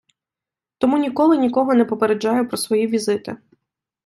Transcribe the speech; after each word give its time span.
Тому 0.77 0.97
ніколи 0.97 1.37
нікого 1.37 1.73
не 1.73 1.85
попереджаю 1.85 2.47
про 2.47 2.57
свої 2.57 2.87
візити. 2.87 3.37